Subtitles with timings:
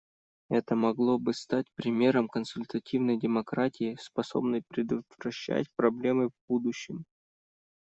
[0.49, 7.05] Это могло бы стать примером консультативной демократии, способной предотвращать проблемы в будущем.